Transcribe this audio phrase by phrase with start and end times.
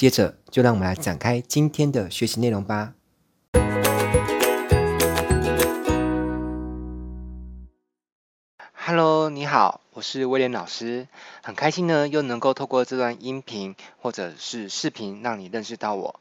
[0.00, 2.94] 接着，就让我们来展开今天的学习内容吧。
[8.72, 11.06] Hello，你好，我是威廉老师，
[11.42, 16.18] 很开心呢，又能够透过这段音频或者是视频，让你认识到我。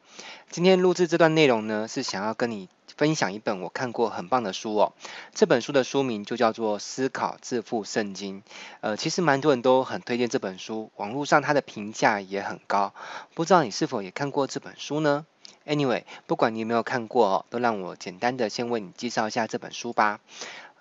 [0.50, 2.68] 今天录制这段内容呢，是想要跟你
[3.00, 4.92] 分享一本我看过很棒的书哦。
[5.34, 8.42] 这本书的书名就叫做《思考致富圣经》。
[8.82, 12.94] 呃，其实蛮多人都很推荐这本书，网络上它的评价也很高。
[13.36, 15.26] 不知道你是否也看过这本书呢
[15.66, 20.20] ？Anyway，不管你有没有看过哦，都让我简单的先为你介绍一下这本书吧。《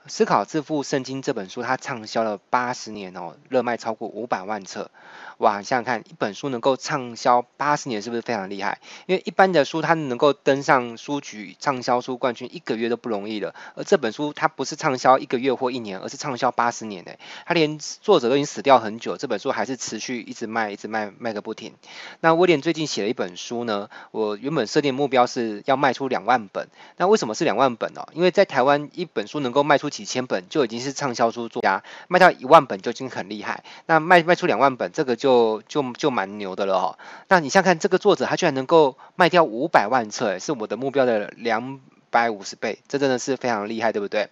[0.06, 4.90] 思考致富圣经》这本书，它畅销了八十年哦，热卖超过五百万册。
[5.36, 8.80] 哇，想想看，一本书能够畅销八十年，是不是非常厉害？
[9.06, 13.54] 因为一般的书，它能够登上书局畅销书冠军，一个月都不容易了。
[13.76, 17.20] 而这本书，它不是畅销一个月或一年，而是畅销八十年诶。
[17.46, 21.74] 它连作者都已经死掉很久，这本书还是持续一直卖，一直卖，卖个不停。
[22.20, 26.68] 那威廉最近写了一本书呢，我原本设定目标是要卖出两万本。
[26.96, 28.08] 那为什么是两万本哦？
[28.12, 33.64] 因为在台湾，一本书能够卖出几千本，就已经是畅销书作家；卖到一万本就已经很厉害。
[33.86, 44.28] 那卖卖出两万本，这个就就就蛮牛的了哈，那你想看这个作者，他居然能够卖掉五百万册，是我的目标的两百五十倍，这真的是非常厉害，对不对？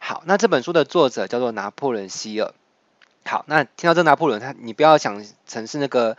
[0.00, 2.54] 好，那这本书的作者叫做拿破仑希尔。
[3.26, 6.16] 好，那听到这拿破仑，他你不要想成是那个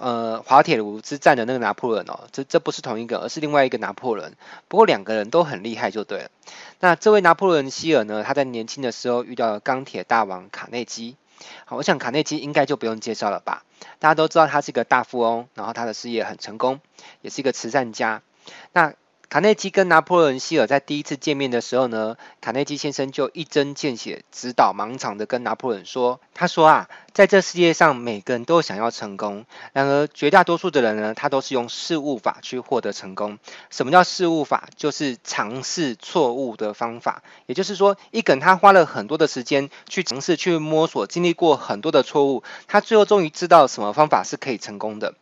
[0.00, 4.34] 呃滑铁卢之战的那个拿破仑哦，这这不是同一个，而是另外一个拿破仑。
[4.68, 6.30] 不过两个人都很厉害，就对了。
[6.80, 11.16] 那这位拿破仑希尔呢，他在年轻的时候遇到了钢铁大王卡内基。
[11.64, 13.64] 好，我想卡内基应该就不用介绍了吧？
[13.98, 16.80] 大家都知道他是一个大富翁，然后他的事业很成功，
[17.20, 18.22] 也是一个慈善家。
[18.72, 18.94] 那
[19.28, 33.38] 卡内基跟拿破仑希尔在第一次见面的时候呢，卡内基先生就一针见血、直捣盲肠的跟拿破仑说：“他说啊，在这世界上，每个人都想要成功，然而绝大多数的人呢，他都是用事物法去获得成功。
[33.68, 34.68] 什么叫事物法？
[34.76, 37.24] 就是尝试错误的方法。
[37.46, 45.14] 也就是说，一个人他花了很多的时间去尝试、去摸索，经历过很多的错误，他最后终于知道什么方法是可以成功的。”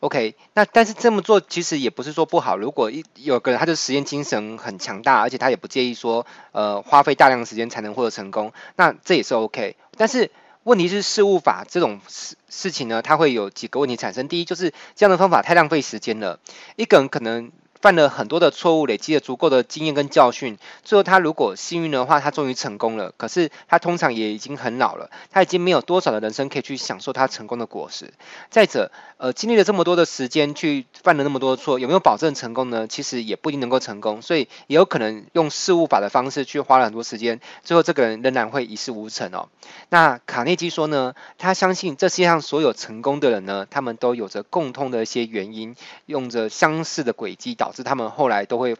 [0.00, 2.56] OK，那但是这么做其实也不是说不好。
[2.56, 9.76] 如果一有个人他的实验精神很强大，而且他也不介意说呃花费大量的时间才能获得成功，那这也是 OK。
[9.96, 10.30] 但是
[10.62, 14.26] 问题是事物法这种事事情呢，它会有几个问题产生。
[14.26, 16.40] 第一就是这样的方法太浪费时间了，
[16.76, 17.52] 一个人可能。
[17.80, 23.12] 犯了很多的错误，累积了足够的经验跟教训，最后他如果幸运的话，他终于成功了。
[23.16, 28.12] 可是他通常也已经很老了，他已经没有多少的人生可以去享受他成功的果实。
[28.50, 32.86] 再者，呃，经历了这么多的时间，去犯了那么多错，有没有保证成功呢？
[32.86, 39.48] 其实也不一定能够成功，所以也有可能用事物法的方式去花了很多时间，最后这个人仍然会一事无成哦。
[39.88, 47.69] 那卡内基说呢，他相信这世界上所有成功的人呢，他们都有着共通的一些原因，用着相似的轨迹导。
[47.70, 48.76] 导致他们后来都会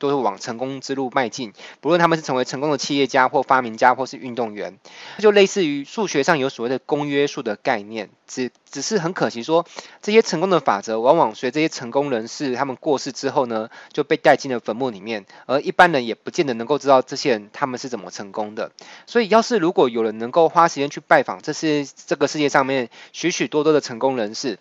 [0.00, 4.80] 都会往成功之路迈进，不论他们是成为成功的企业家或发明家或是运动员，
[5.20, 9.64] 就类似于数学上有所谓的公约数的概念，只只是很可惜说，
[10.00, 18.72] 这些成功的法则往往随这些成功人士他们过世之后呢，就被带进了坟墓里面，而一般人也不见得能够知道这些人他们是怎么成功的。
[19.06, 24.58] 所以，要是如果有人能够花时间去拜访这些这个世界上面许许多多的成功人士，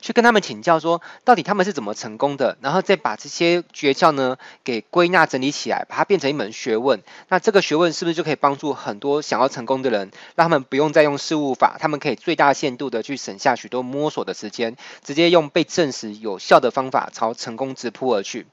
[0.00, 7.02] 去跟他们请教说，到底他们是怎么成功的，然后再把这些诀窍呢给归纳整理起来，把它变成一门学问。
[7.28, 18.46] 那这个学问是不是就可以帮助很多想要成功的人，让他们不用再用事物法，他们可以最大限度的去省下许多摸索的时间，直接用被证实有效的方法朝成功直扑而去。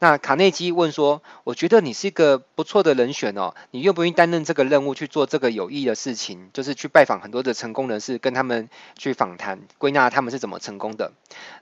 [0.00, 6.50] 那卡内基问说：“我觉得你是一个不错的人选哦，你愿不愿意担任这个任务去做这个有益的事情？
[6.52, 11.10] 就是去拜访很多的成功人士，跟他们去访谈，归纳他们是怎么成功的。”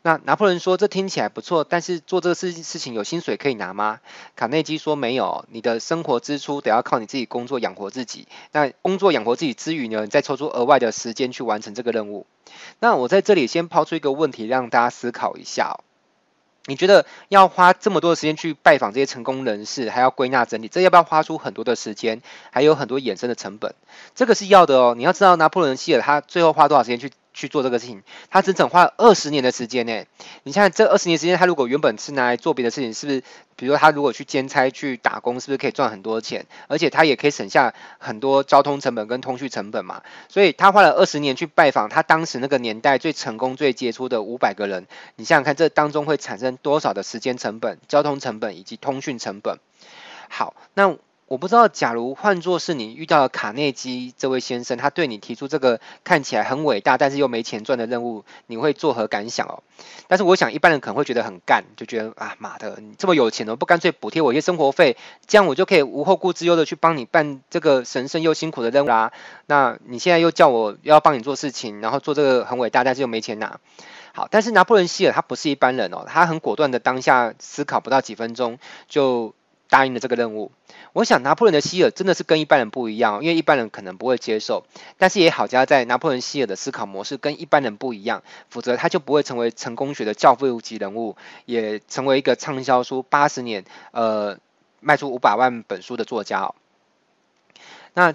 [0.02, 4.00] 那拿破仑说：“这听起来不错，但是做这个事事情有薪水可以拿吗？”
[4.36, 8.28] 卡内基说：“没有，你的生活支出得要靠你自己工作养活自己。
[8.52, 12.26] 那工作养活自己之余呢，你再抽出额外的时间去完成这个任务。”
[12.80, 15.85] 那我在这里先抛出一个问题，让大家思考一下哦。
[16.66, 22.20] 你觉得要花这么多的时间去拜访这些成功人士，还要归纳整理，这要不要花出很多的时间，
[22.50, 23.74] 还有很多衍生的成本？
[24.14, 24.94] 这个是要的哦。
[24.96, 30.04] 你要知道拿破仑希尔他最后花多少时间去去做这个事情，他整整花了二十年的时间呢。
[30.42, 33.22] 你看这二十年时间，他如果原本是拿来做别的事情，是不是？
[33.56, 36.46] 比如说他如果去兼差去打工，是不是可以赚很多钱？
[36.66, 40.02] 而且他也可以省下很多交通成本跟通讯成本嘛。
[40.28, 44.86] 所以他花了二十年去拜访他当时那个年代最成功、最杰出的五百个人。
[45.16, 49.58] 你想想看，这当中会产生多少的时间成本、交通成本以及通讯成本？
[50.30, 50.96] 好，那。
[51.28, 59.64] 我不知道，假如换作是你遇到了卡内基这位先生，他对你提出这个看起来很伟大，但是又没钱赚的任务，你会作何感想哦？
[60.06, 64.96] 但是我想一般人可能会觉得很干，就觉得啊妈的，你这么有钱哦，不干脆补贴我一些生活费，
[65.26, 69.12] 这样我就可以无后顾之忧的去帮你办这个神圣又辛苦的任务啦。
[69.46, 73.58] 那你现在又叫我要帮你做事情，然后做这个很伟大，但是又没钱拿。
[74.12, 78.58] 好，但是拿破仑希尔他不是一般人哦，他很果断的当下思考不到几分钟
[78.88, 79.34] 就
[79.68, 80.52] 答应了这个任务。
[80.92, 84.64] 我想拿破仑的希尔真的是跟一般人不一样，因为一般人可能不会接受，
[84.96, 94.38] 但是也好加在拿破仑希尔的思考模式跟一般人不一样，否则他就不会成为成功学的教父级人物，也成为一个畅销书八十年，呃，
[94.80, 96.52] 卖出五百万本书的作家。
[97.92, 98.14] 那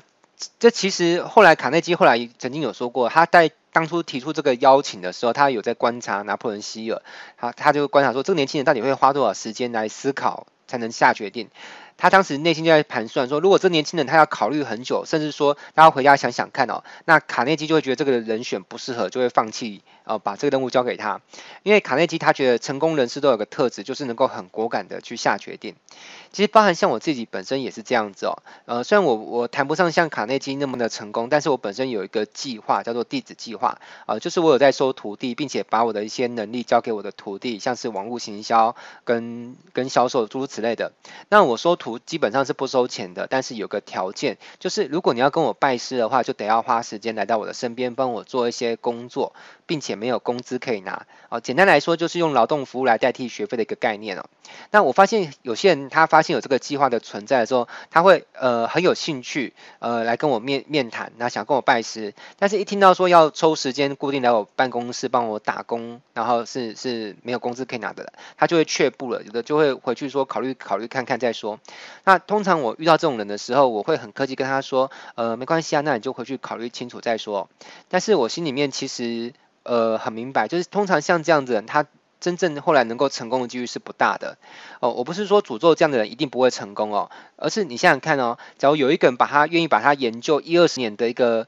[0.57, 7.01] 这其实后来卡内基后来曾经有说过，他在当初提出这个邀请的时候，他有在观察拿破仑希尔，
[7.38, 11.50] 他他就观察说这个年轻人到底会花多少时间来思考才能下决定。
[11.97, 21.21] 他当时内心就在盘算说，如果这年轻人他要考虑很久，甚至说他要回家想想看哦，那卡内基就会觉得这个人选不适合，就会放弃哦把这个任务交给他。
[21.63, 25.75] 因为卡内基他觉得成功人士都有个特质，就是能够很果敢的去下决定。
[26.31, 28.41] 其实包含像我自己本身也是这样子哦。
[28.65, 40.94] 呃，虽然我我谈不上像卡内基那么的成功，但是我本身有一个计划叫做弟子计划，呃，就是我有在收徒弟，并且把我的一些能力交给我的徒弟，像是网络行销跟跟销售诸如此类的。
[41.27, 42.00] 那我收徒。
[42.00, 49.33] 基本上是不收钱的，但是有个条件，就是如果你要跟我拜师的话，就得要花时间来到我的身边，帮我做一些工作，
[49.66, 51.06] 并且没有工资可以拿。
[51.30, 54.25] 哦，简单来说就是用劳动服务来代替学费的一个概念哦。
[54.72, 71.60] 那我发现有些人他发现有这个计划的存在的时候，他会呃很有兴趣呃来跟我面面谈，那想跟我拜师，但是一听到说要抽时间固定来我办公室帮我打工，然后是是没有工资可以拿的，他就会却步了，有的就会回去说考虑考虑看看再说。
[72.03, 77.47] 那通常我遇到这种人的时候，我会很客气跟他说，呃，没关系啊，那你就回去考虑清楚再说。
[77.89, 79.33] 但是我心里面其实
[79.63, 81.85] 呃很明白，就是通常像这样子的人，他
[82.19, 84.38] 真正后来能够成功的几率是不大的。
[84.79, 91.47] 哦，我不是说诅咒这样的人一定不会成功哦，而是你想想看哦，假如有一个人把他愿意把他研究一二十年的一个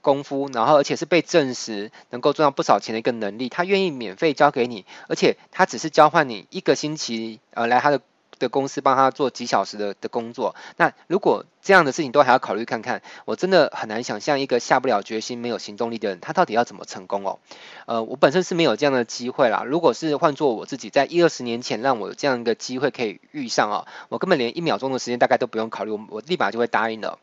[0.00, 8.00] 功夫，然后而且是被证实能够赚到不少钱的一个能力，他愿意免费交给你，而且他只是交换你一个星期呃来他的。
[8.38, 17.38] 的公司帮他做几小时的的工作，那如果这样的事情都还要考虑看看，我真的很难想象一个下不了决心、没有行动力的人，他到底要怎么成功哦？
[17.86, 19.64] 呃，我本身是没有这样的机会啦。
[19.66, 27.18] 如果是换做我自己，在一二十年前让我有这样一个机会可以遇上哦，我根本连一秒钟的时间大概都不用考虑，我我立马就会答应了。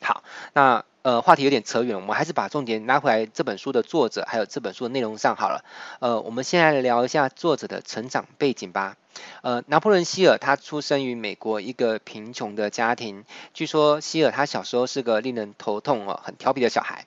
[0.00, 0.22] 好，
[0.52, 0.84] 那。
[1.02, 5.64] 呃，话题有点扯远，我们还是把重点拉回来这本书的作者，还有这本书的内容上好了。
[5.98, 8.96] 呃，我们先来聊一下作者的成长背景吧。
[9.42, 17.06] 呃，拿破仑希尔他出生于美国一个贫穷的家庭，据说希尔他小时候是个令人头痛哦，很调皮的小孩。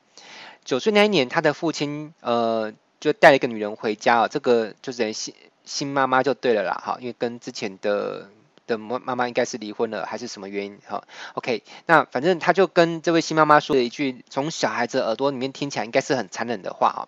[0.66, 5.34] 九岁那一年，他的父亲呃就带了一个女人回家哦，这个就是新
[5.64, 8.30] 新妈妈就对了啦，哈，因为跟之前的。
[8.68, 10.80] 的妈妈妈应该是离婚了，还是什么原因？
[10.88, 11.04] 哈
[11.34, 17.00] ，OK，那反正他就跟这位新妈妈说了一句，从小孩子耳朵里面听起来应该是很残忍的话啊。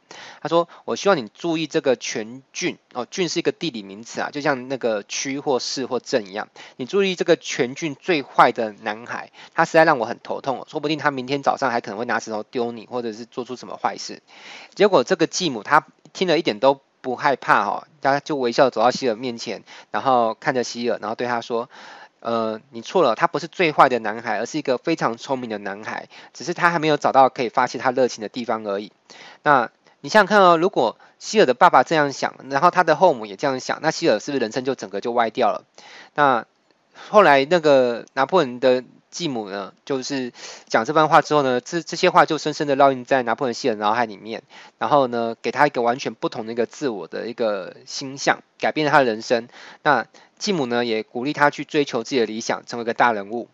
[0.42, 6.50] 他说：“我希望你注意这个全郡哦，郡是一个地理名词啊，就像那个区或市或镇一样。
[6.76, 14.22] 你注意这个全郡最坏的男孩，他实在让我很头痛，说不定他明天早上还可能会拿石头丢你，或者是做出什么坏事。”
[14.76, 16.82] 结果这个继母他听了一点都。
[17.02, 21.70] 不害怕哈，他就微笑走到希尔面前，然后看着希尔，然后对他说
[22.20, 28.92] ：“呃，你错了，他不是最坏的男孩，而是一个非常聪明的男孩，只是他还没有找到可以发泄他热情的地方而已。”
[29.44, 29.70] 那
[30.02, 35.64] 你想想看哦，如果希尔的爸爸这样想，然后他的后母也这样想，那希尔是不是人生就整个就歪掉了？
[36.16, 36.46] 那
[37.10, 38.84] 后来那个拿破仑的。
[39.18, 40.32] 继母呢，就是
[40.68, 44.44] 讲这番话之后呢，这这些话就深深的烙印在拿破仑希尔脑海里面，
[44.78, 49.48] 然后呢，给他一个完全不同的一个自我的一个形象，改变了他的人生。
[49.82, 50.06] 那
[50.38, 53.50] 继母呢，也鼓励他去追求自己的理想，成为一个大人物。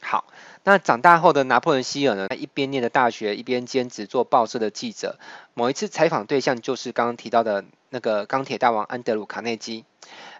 [0.00, 0.26] 好，
[0.62, 5.18] 那长大后的拿破仑希尔呢，他一边念着大学，一边兼职做报社的记者。
[5.54, 9.84] 某一次采访对象就是刚刚提到的那个钢铁大王安德鲁卡内基。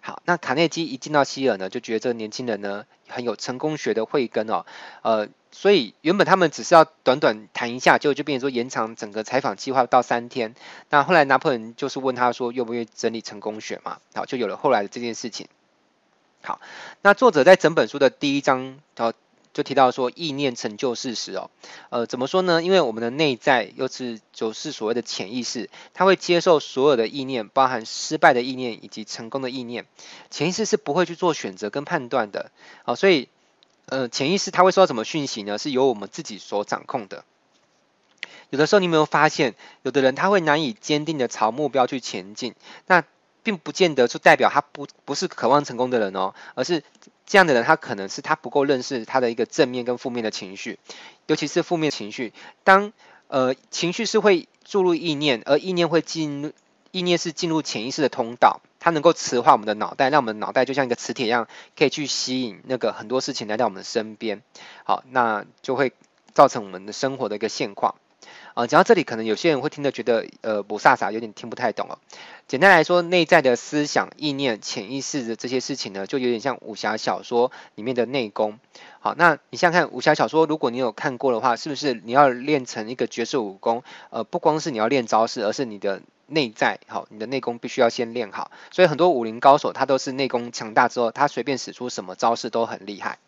[0.09, 4.65] 好，那卡内基一进到希尔呢，就觉得这个年轻人呢很有成功学的慧根哦，
[5.03, 10.55] 呃，所以原本他们只是要短短谈一下，结果就变成说延长整个采访计划到三天。
[10.89, 13.99] 那后来拿破仑就是问他说，愿不愿意整理成功学嘛？
[14.15, 15.47] 好，就有了后来的这件事情。
[16.41, 16.59] 好，
[17.03, 19.13] 那作者在整本书的第一章，哦。
[19.53, 21.51] 就提到说，意念成就事实哦，
[21.91, 22.63] 呃，怎么说呢？
[22.63, 29.87] 因为我们的内在又是就是所谓的潜意识，它会接受所有的意念，包含失败的意念以及成功的意念。
[30.31, 32.51] 潜意识是不会去做选择跟判断的，
[32.85, 33.29] 好，所以
[33.87, 35.59] 呃，潜意识它会收到什么讯息呢？
[35.59, 37.25] 是由我们自己所掌控的。
[38.51, 42.55] 有的时候你有没有发现，有的人他会难以坚定的朝目标去前进，
[42.87, 43.05] 那
[43.43, 46.83] 并不见得就代表他不不是渴望成功的人哦，而是。
[47.31, 50.79] 这样的人，他可能是他不够认识他的一个正面跟负面的情绪，
[51.27, 52.33] 尤其是负面情绪。
[52.65, 52.95] 当
[53.27, 56.53] 呃情绪是会注入意念，而意念会进入
[56.91, 64.41] 意念是进入潜意识的通道，它能够磁化我们的脑袋，让我们脑袋就像一个磁铁一样，可以去吸引那个很多事情来到我们身边。
[64.85, 65.93] 好，那就会
[66.33, 67.97] 造成我们的生活的一个现况。
[68.59, 71.97] 啊，讲到这里，可能有些人会听得觉得呃不飒飒，有点听不太懂哦。
[72.49, 78.59] 简单来说，内在的思想、意念、潜意识的这些事情呢，就有点像武侠小说里面的内功。
[78.99, 83.85] 好，那你想想看，武侠小说，如果你有看过的话，是不是你要练成一个绝世武功？
[84.11, 88.51] 呃，不光是你要练招式，而是你的内在，好，你的内功必须要先练好。
[88.73, 93.19] 所以很多武林高手，他都是内功强大之后，他随便使出什么招式都很厉害。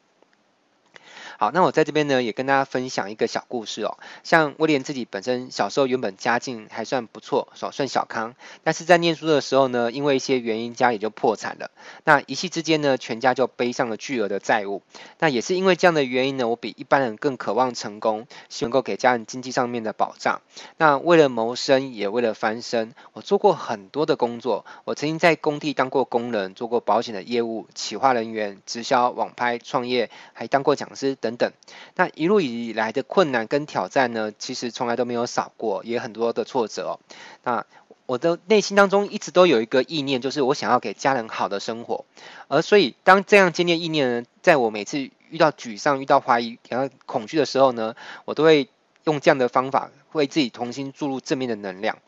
[1.41, 3.97] 好，那我在这边呢，也跟大家分享一个小故事哦。
[4.23, 11.71] 像威廉自己本身小时候原本家境还算不错，算小康，但是在念书的时候呢，因为一些原因，家里就破产了。
[12.05, 14.83] 那一夕之间呢，全家就背上了巨额的债务。
[15.19, 20.43] 那也是因为这样的原因呢，我比一般人更渴望成功，希望能够给家人经济上面的保障。
[20.77, 24.67] 那为了谋生，也为了翻身，我做过很多的工作。
[24.85, 31.30] 我曾经在工地当过工人，做过保险的业务、企划人员、直销、网拍、创业，还当过讲师等。
[31.37, 31.53] 等等，
[31.95, 37.01] 那一路以来的困难跟挑战呢，其实从来都没有少过，也很多的挫折哦。
[37.45, 37.65] 那
[38.07, 42.05] 我的内心当中一直都有一个意念，就是我想要给家人好的生活。
[42.49, 47.95] 而所以，当这样坚定意念呢，在我每次遇到沮丧、遇到怀疑、感到恐惧的时候呢，
[48.25, 48.69] 我都会
[49.05, 51.99] 用这样的方法，为自己重新注入正面的能量。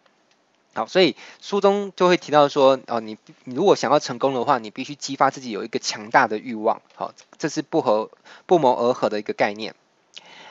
[0.74, 6.80] 好，所以书中就会提到说，哦，你你如果想要成功的话，你必须激发自己有一个强大的欲望。
[6.94, 8.10] 好，这是不合
[8.46, 9.74] 不谋而合的一个概念。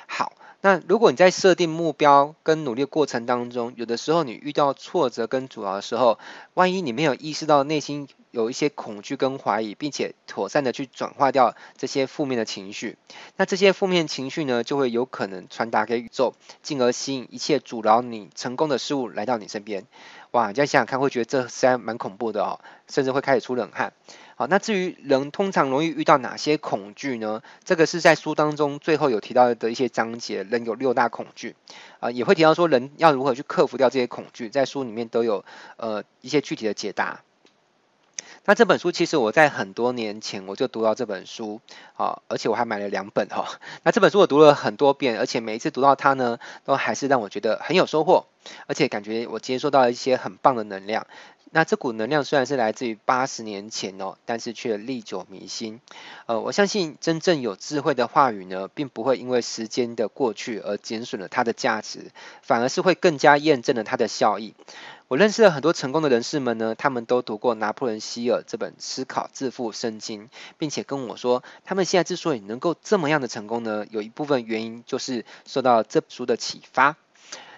[0.06, 6.20] 好，那如果你在设定目标跟努力过程当中，有的时候你遇到挫折跟阻挠的时候，
[6.54, 12.98] 万一你没有意识到内心有一些恐惧跟怀疑，并且妥善的去转化掉这些负面的情绪，
[13.36, 16.34] 那这些负面情绪呢，就会有可能传达给宇宙，
[16.64, 19.86] 进而吸引一切阻挠你成功的事物来到你身边。
[20.32, 23.92] 哇，你再想想看，会觉得这实在蛮恐怖的哦，甚至会开始出冷汗。
[24.38, 27.44] 好，那至于人通常容易遇到哪些恐惧呢？
[27.66, 31.58] 这个是在书当中最后有提到的一些章节，人有六大恐惧
[32.00, 35.44] 啊，也会提到说人要如何去克服掉这些恐惧，在书里面都有
[35.76, 37.22] 呃一些具体的解答。
[38.44, 41.62] 那这本书其实我在很多年前我就读到这本书，
[41.96, 43.60] 啊，而且我还买了两本哈。
[43.84, 48.26] 那这本书我读了很多遍，而且每一次读到它呢，都还是让我觉得很有收获，
[48.66, 51.06] 而且感觉我接收到了一些很棒的能量。
[51.54, 55.82] 那这股能量虽然是来自于八十年前哦，但是却历久弥新。
[56.26, 64.56] 呃，我相信真正有智慧的话语呢，并不会因为时间的过去而减损了它的价值，反而是会更加验证了它的效益。
[65.12, 70.28] 我认识了很多成功的人士们呢，他们都读过拿破仑希尔这本《思考致富圣经》，
[70.58, 76.96] 并且跟我说，他们现在之所以能够这么样的成功呢，有一部分原因就是受到这本书的启发。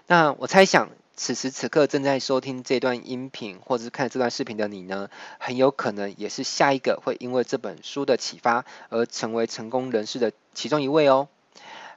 [0.08, 11.28] 那我猜想，此时此刻正在收听这段音频或者是看这段视频的你呢，很有可能也是下一个会因为这本书的启发而成为成功人士的其中一位哦。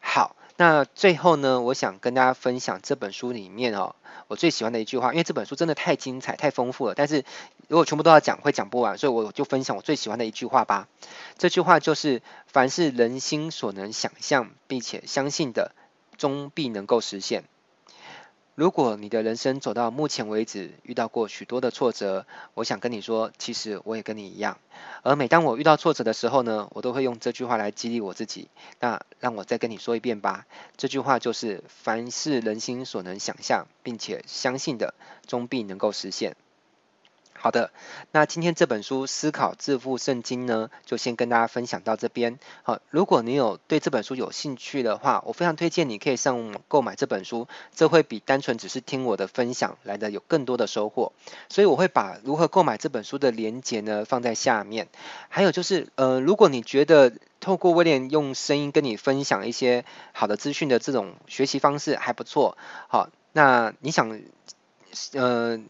[0.01, 3.95] 好，那最后呢，我想跟大家分享这本书里面哦。
[4.29, 6.95] 我最喜欢的一句话，因为这本书真的太精彩、太丰富了。
[6.97, 7.25] 但是
[7.69, 10.89] 如果全部都要讲，会讲不完，所以我就分享我最喜欢的一句话吧。
[11.39, 15.73] 这句话就是：凡是人心所能想象并且相信的，
[16.17, 17.45] 终必能够实现。
[18.57, 24.57] 如果你的人生走到目前为止遇到过许多的挫折，我想跟你说，其实我也跟你一样。
[25.03, 28.49] 而每当我遇到挫折的时候呢，我都会用这句话来激励我自己。
[28.81, 30.47] 那让我再跟你说一遍吧，
[30.79, 34.95] 这句话就是：凡是人心所能想象并且相信的，
[35.27, 36.35] 终必能够实现。
[37.38, 37.71] 好的，
[38.11, 42.38] 那今天这本书《思考致富圣经》呢，就先跟大家分享到这边。
[42.64, 51.12] 好，如果你有对这本书有兴趣的话，我非常推荐你可以上购买这本书，这会比单纯只是听我的分享来的有更多的收获。
[51.49, 54.88] 所以我会把如何购买这本书的连结呢放在下面。
[55.28, 62.57] 还有就是，呃，如果你觉得透过威廉用声音跟你分享一些好的资讯的这种学习方式还不错，
[62.88, 64.21] 好，那你想，
[65.12, 65.61] 呃。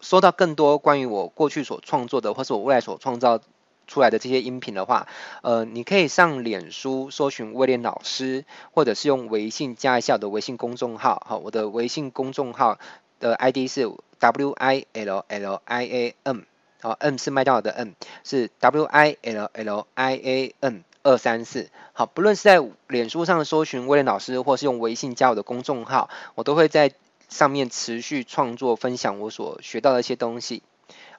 [0.00, 3.40] 收到更多关于我过去所创作的，或是我未来所创造
[3.86, 5.08] 出来的这些音频的话，
[5.42, 12.78] 呃，你可以上脸书搜寻威廉老师，或者是用微信加一下我的微信公众号，好，我的微信公众号
[13.18, 16.38] 的 ID 是 W I L L I A M，
[16.80, 17.88] 好，M 是麦当劳的 M，
[18.22, 26.92] 是 W I L L I A M 二三四，好，不论是在脸书上搜寻威廉老师，或是用微信加我的公众号，我都会在。
[27.30, 30.62] 上面持续创作分享我所学到的一些东西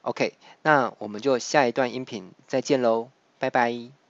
[0.02, 3.08] ，OK，那我们就下一段音频再见喽，
[3.40, 4.01] 拜拜。